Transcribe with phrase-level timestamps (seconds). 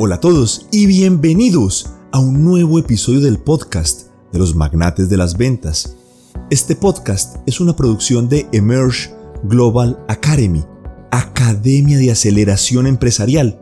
[0.00, 5.16] Hola a todos y bienvenidos a un nuevo episodio del podcast de los magnates de
[5.16, 5.96] las ventas.
[6.50, 10.64] Este podcast es una producción de Emerge Global Academy,
[11.10, 13.58] Academia de Aceleración Empresarial.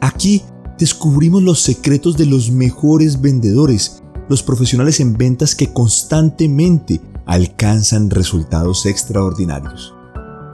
[0.00, 0.42] Aquí
[0.80, 8.84] descubrimos los secretos de los mejores vendedores, los profesionales en ventas que constantemente alcanzan resultados
[8.84, 9.94] extraordinarios.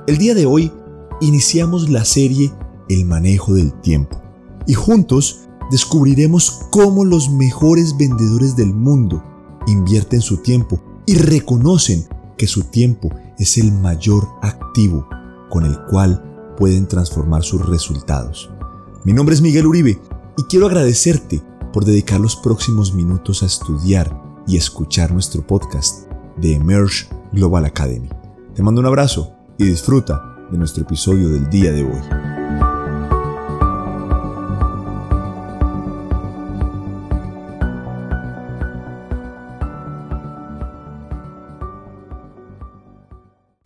[0.07, 0.71] El día de hoy
[1.23, 2.53] iniciamos la serie
[2.91, 4.24] El manejo del tiempo
[4.67, 9.23] y juntos descubriremos cómo los mejores vendedores del mundo
[9.67, 12.07] invierten su tiempo y reconocen
[12.37, 15.09] que su tiempo es el mayor activo
[15.51, 18.51] con el cual pueden transformar sus resultados.
[19.05, 20.01] Mi nombre es Miguel Uribe
[20.37, 21.43] y quiero agradecerte
[21.73, 28.09] por dedicar los próximos minutos a estudiar y escuchar nuestro podcast de Emerge Global Academy.
[28.55, 32.24] Te mando un abrazo y disfruta de nuestro episodio del día de hoy.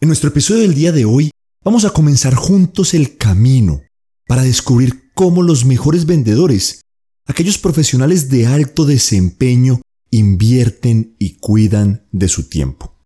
[0.09, 1.31] En nuestro episodio del día de hoy
[1.63, 3.83] vamos a comenzar juntos el camino
[4.27, 6.81] para descubrir cómo los mejores vendedores,
[7.27, 12.97] aquellos profesionales de alto desempeño, invierten y cuidan de su tiempo.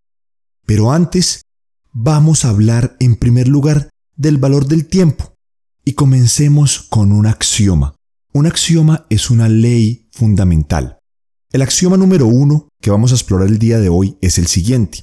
[0.65, 1.43] Pero antes,
[1.91, 5.35] vamos a hablar en primer lugar del valor del tiempo
[5.85, 7.97] y comencemos con un axioma.
[8.33, 11.01] Un axioma es una ley fundamental.
[11.51, 15.03] El axioma número uno que vamos a explorar el día de hoy es el siguiente.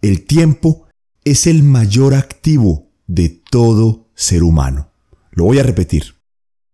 [0.00, 0.84] El tiempo
[1.30, 4.92] es el mayor activo de todo ser humano.
[5.30, 6.14] Lo voy a repetir.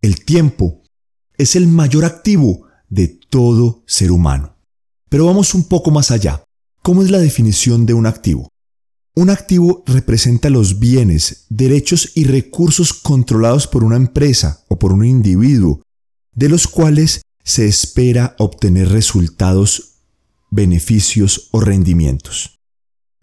[0.01, 0.83] El tiempo
[1.37, 4.57] es el mayor activo de todo ser humano.
[5.09, 6.45] Pero vamos un poco más allá.
[6.83, 8.49] ¿Cómo es la definición de un activo?
[9.17, 15.05] Un activo representa los bienes, derechos y recursos controlados por una empresa o por un
[15.05, 15.83] individuo,
[16.33, 19.99] de los cuales se espera obtener resultados,
[20.51, 22.61] beneficios o rendimientos.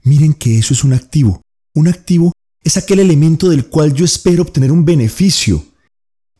[0.03, 1.44] Miren que eso es un activo.
[1.75, 2.31] Un activo
[2.63, 5.66] es aquel elemento del cual yo espero obtener un beneficio.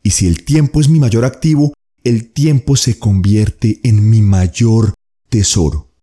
[0.02, 1.72] Y si el tiempo es mi mayor activo,
[2.02, 4.94] el tiempo se convierte en mi mayor
[5.28, 5.94] tesoro.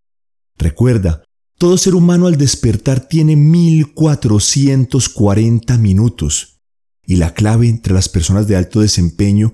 [0.58, 1.26] Recuerda,
[1.58, 6.62] todo ser humano al despertar tiene 1440 minutos.
[7.06, 9.54] Y la clave entre las personas de alto desempeño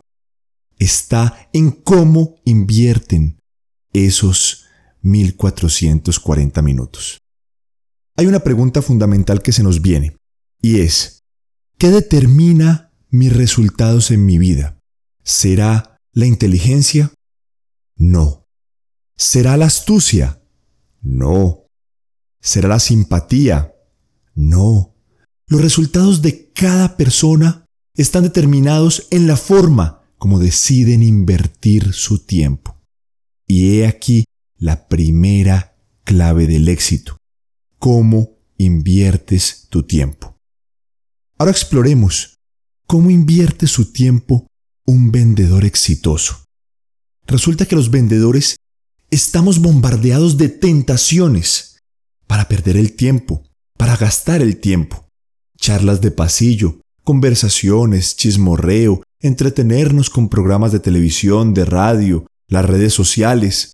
[0.78, 3.40] está en cómo invierten
[3.94, 4.66] esos
[5.02, 7.25] 1440 minutos
[8.18, 10.18] hay una pregunta fundamental que se nos viene,
[10.62, 11.24] y es,
[11.78, 14.80] ¿qué determina mis resultados en mi vida?
[15.24, 17.12] ¿Será la inteligencia?
[17.98, 18.48] No.
[19.18, 20.42] ¿Será la astucia?
[21.02, 21.68] No.
[22.42, 23.74] ¿Será la simpatía?
[24.34, 24.96] No.
[25.48, 27.66] Los resultados de cada persona
[27.96, 32.82] están determinados en la forma como deciden invertir su tiempo.
[33.46, 34.26] Y he aquí
[34.58, 37.18] la primera clave del éxito
[37.80, 40.38] cómo inviertes tu tiempo.
[41.38, 42.38] Ahora exploremos
[42.88, 44.48] cómo invierte su tiempo
[44.86, 46.46] un vendedor exitoso.
[47.28, 48.56] Resulta que los vendedores
[49.10, 51.80] estamos bombardeados de tentaciones
[52.28, 53.44] para perder el tiempo,
[53.78, 55.08] para gastar el tiempo.
[55.58, 63.74] Charlas de pasillo, conversaciones, chismorreo, entretenernos con programas de televisión, de radio, las redes sociales.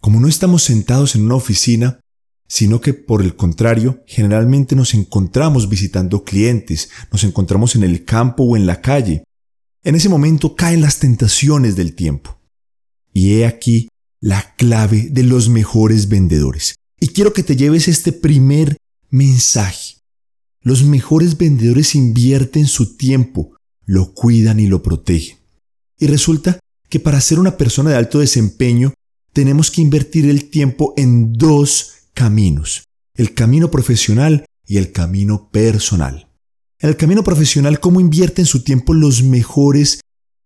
[0.00, 2.00] Como no estamos sentados en una oficina,
[2.46, 8.44] sino que por el contrario, generalmente nos encontramos visitando clientes, nos encontramos en el campo
[8.44, 9.24] o en la calle.
[9.82, 12.38] En ese momento caen las tentaciones del tiempo.
[13.12, 13.88] Y he aquí
[14.20, 16.74] la clave de los mejores vendedores.
[17.00, 18.76] Y quiero que te lleves este primer
[19.10, 19.96] mensaje.
[20.62, 25.36] Los mejores vendedores invierten su tiempo, lo cuidan y lo protegen.
[25.98, 28.94] Y resulta que para ser una persona de alto desempeño
[29.32, 32.84] tenemos que invertir el tiempo en dos caminos,
[33.14, 36.30] el camino profesional y el camino personal.
[36.78, 40.00] En el camino profesional, ¿cómo invierten su tiempo los mejores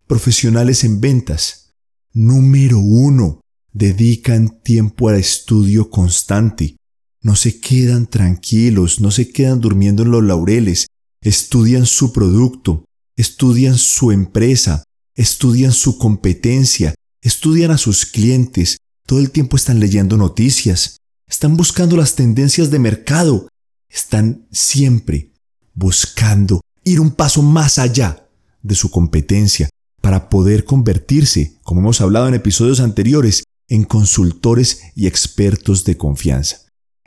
[0.07, 1.75] profesionales en ventas?
[2.13, 3.41] Número uno,
[3.73, 6.77] dedican tiempo al estudio constante.
[7.21, 10.87] No se quedan tranquilos, no se quedan durmiendo en los laureles,
[11.21, 12.85] estudian su producto,
[13.17, 14.85] estudian su empresa,
[15.15, 20.99] estudian su competencia, estudian a sus clientes, todo el tiempo están leyendo noticias,
[21.29, 23.49] están buscando las tendencias de mercado,
[23.89, 25.33] están siempre
[25.75, 28.29] buscando ir un paso más allá
[28.63, 29.69] de su competencia
[30.01, 36.63] para poder convertirse, como hemos hablado en episodios anteriores, en consultores y expertos de confianza.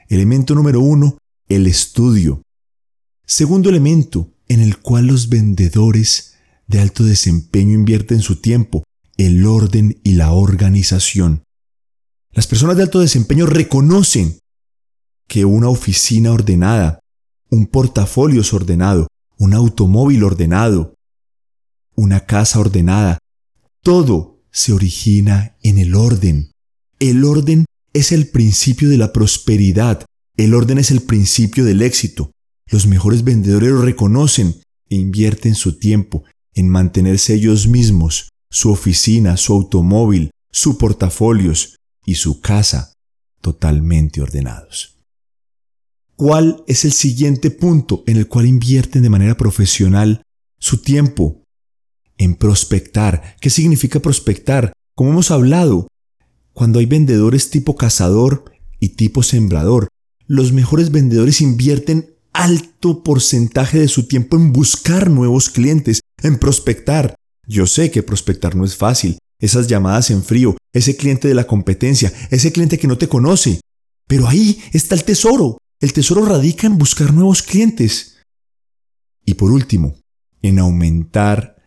[0.08, 2.44] Elemento número uno, el estudio.
[3.26, 6.36] Segundo elemento en el cual los vendedores
[6.68, 8.84] de alto desempeño invierte en su tiempo,
[9.18, 11.44] el orden y la organización.
[12.34, 14.40] Las personas de alto desempeño reconocen
[15.28, 17.00] que una oficina ordenada,
[17.50, 19.08] un portafolio ordenado,
[19.38, 20.94] un automóvil ordenado,
[21.96, 23.18] una casa ordenada,
[23.82, 26.52] todo se origina en el orden.
[27.00, 30.06] El orden es el principio de la prosperidad,
[30.38, 32.32] el orden es el principio del éxito.
[32.68, 36.24] Los mejores vendedores lo reconocen e invierten su tiempo
[36.54, 41.76] en mantenerse ellos mismos, su oficina, su automóvil, su portafolios
[42.12, 42.94] y su casa
[43.40, 45.00] totalmente ordenados.
[46.16, 50.22] ¿Cuál es el siguiente punto en el cual invierten de manera profesional
[50.60, 51.44] su tiempo?
[52.18, 53.36] En prospectar.
[53.40, 54.74] ¿Qué significa prospectar?
[54.94, 55.88] Como hemos hablado,
[56.54, 59.88] cuando hay vendedores tipo cazador y tipo sembrador,
[60.28, 67.16] los mejores vendedores invierten alto porcentaje de su tiempo en buscar nuevos clientes, en prospectar.
[67.48, 71.48] Yo sé que prospectar no es fácil, esas llamadas en frío, ese cliente de la
[71.48, 73.60] competencia, ese cliente que no te conoce.
[74.08, 75.58] Pero ahí está el tesoro.
[75.80, 78.20] El tesoro radica en buscar nuevos clientes.
[79.26, 79.96] Y por último,
[80.42, 81.58] en aumentar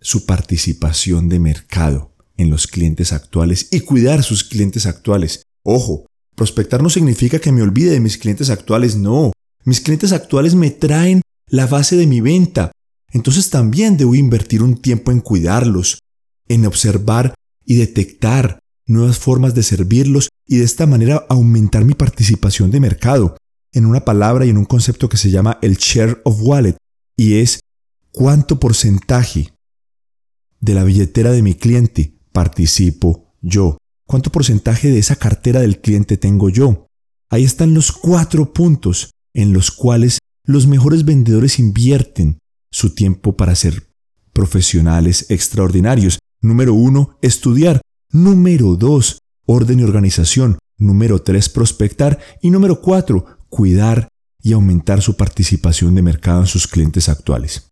[0.00, 5.44] su participación de mercado en los clientes actuales y cuidar sus clientes actuales.
[5.62, 9.32] Ojo, prospectar no significa que me olvide de mis clientes actuales, no.
[9.64, 12.72] Mis clientes actuales me traen la base de mi venta.
[13.12, 15.98] Entonces también debo invertir un tiempo en cuidarlos,
[16.52, 17.34] en observar
[17.64, 23.36] y detectar nuevas formas de servirlos y de esta manera aumentar mi participación de mercado
[23.72, 26.76] en una palabra y en un concepto que se llama el share of wallet
[27.16, 27.60] y es
[28.10, 29.52] cuánto porcentaje
[30.60, 36.16] de la billetera de mi cliente participo yo, cuánto porcentaje de esa cartera del cliente
[36.16, 36.86] tengo yo.
[37.30, 42.38] Ahí están los cuatro puntos en los cuales los mejores vendedores invierten
[42.70, 43.88] su tiempo para ser
[44.32, 46.18] profesionales extraordinarios.
[46.42, 47.80] Número uno, estudiar.
[48.10, 50.58] Número dos, orden y organización.
[50.76, 52.18] Número tres, prospectar.
[52.42, 54.08] Y número cuatro, cuidar
[54.42, 57.70] y aumentar su participación de mercado en sus clientes actuales.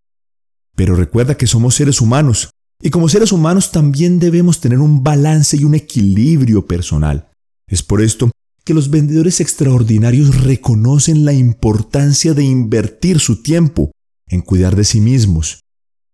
[0.76, 2.50] Pero recuerda que somos seres humanos
[2.80, 7.28] y como seres humanos también debemos tener un balance y un equilibrio personal.
[7.66, 8.30] Es por esto
[8.64, 13.90] que los vendedores extraordinarios reconocen la importancia de invertir su tiempo
[14.28, 15.60] en cuidar de sí mismos.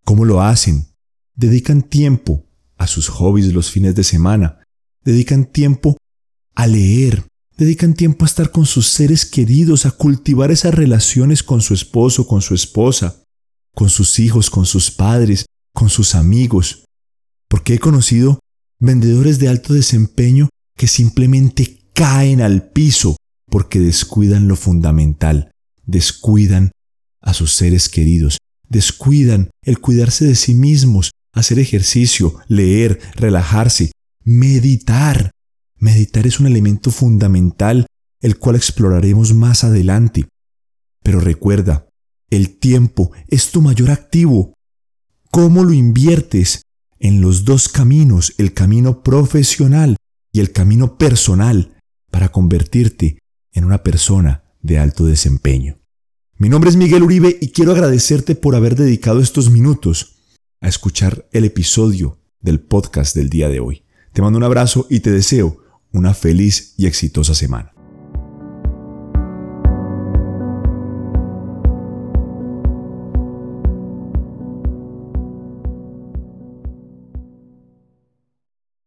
[0.03, 0.87] ¿Cómo lo hacen?
[1.35, 2.46] Dedican tiempo
[2.77, 4.59] a sus hobbies los fines de semana,
[5.03, 5.97] dedican tiempo
[6.55, 7.23] a leer,
[7.57, 12.27] dedican tiempo a estar con sus seres queridos, a cultivar esas relaciones con su esposo,
[12.27, 13.23] con su esposa,
[13.73, 16.85] con sus hijos, con sus padres, con sus amigos.
[17.47, 18.39] Porque he conocido
[18.79, 23.17] vendedores de alto desempeño que simplemente caen al piso
[23.49, 25.51] porque descuidan lo fundamental,
[25.85, 26.71] descuidan
[27.21, 28.37] a sus seres queridos,
[28.69, 33.91] descuidan el cuidarse de sí mismos, hacer ejercicio, leer, relajarse,
[34.23, 35.31] meditar.
[35.77, 37.85] Meditar es un elemento fundamental,
[38.21, 40.27] el cual exploraremos más adelante.
[41.03, 41.87] Pero recuerda,
[42.29, 44.53] el tiempo es tu mayor activo.
[45.31, 46.63] ¿Cómo lo inviertes
[46.99, 49.97] en los dos caminos, el camino profesional
[50.31, 51.77] y el camino personal?
[52.11, 53.19] para convertirte
[53.53, 55.79] en una persona de alto desempeño.
[56.37, 60.16] Mi nombre es Miguel Uribe y quiero agradecerte por haber dedicado estos minutos
[60.61, 63.83] a escuchar el episodio del podcast del día de hoy.
[64.13, 65.57] Te mando un abrazo y te deseo
[65.91, 67.76] una feliz y exitosa semana.